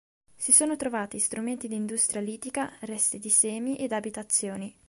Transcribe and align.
Si 0.35 0.51
sono 0.51 0.77
trovati 0.77 1.19
strumenti 1.19 1.67
di 1.67 1.75
Industria 1.75 2.21
litica, 2.21 2.73
resti 2.79 3.19
di 3.19 3.29
semi 3.29 3.75
ed 3.77 3.91
abitazioni. 3.91 4.75